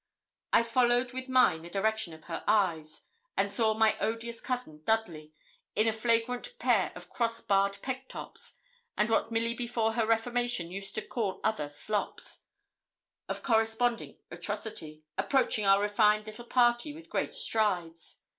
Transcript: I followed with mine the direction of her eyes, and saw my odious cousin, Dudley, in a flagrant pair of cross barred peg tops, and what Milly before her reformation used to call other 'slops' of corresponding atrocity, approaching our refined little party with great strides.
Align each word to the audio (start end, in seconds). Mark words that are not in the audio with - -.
I 0.51 0.63
followed 0.63 1.13
with 1.13 1.29
mine 1.29 1.61
the 1.61 1.69
direction 1.69 2.11
of 2.11 2.23
her 2.23 2.43
eyes, 2.47 3.03
and 3.37 3.51
saw 3.53 3.75
my 3.75 3.99
odious 3.99 4.41
cousin, 4.41 4.81
Dudley, 4.83 5.31
in 5.75 5.87
a 5.87 5.91
flagrant 5.93 6.57
pair 6.57 6.91
of 6.95 7.11
cross 7.11 7.39
barred 7.39 7.77
peg 7.83 8.07
tops, 8.07 8.55
and 8.97 9.11
what 9.11 9.29
Milly 9.31 9.53
before 9.53 9.93
her 9.93 10.07
reformation 10.07 10.71
used 10.71 10.95
to 10.95 11.03
call 11.05 11.39
other 11.43 11.69
'slops' 11.69 12.41
of 13.29 13.43
corresponding 13.43 14.17
atrocity, 14.31 15.03
approaching 15.19 15.67
our 15.67 15.79
refined 15.79 16.25
little 16.25 16.45
party 16.47 16.95
with 16.95 17.07
great 17.07 17.31
strides. 17.35 18.23